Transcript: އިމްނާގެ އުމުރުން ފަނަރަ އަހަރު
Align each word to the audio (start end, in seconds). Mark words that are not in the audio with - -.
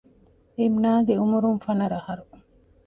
އިމްނާގެ 0.57 1.13
އުމުރުން 1.19 1.59
ފަނަރަ 1.65 1.97
އަހަރު 1.99 2.23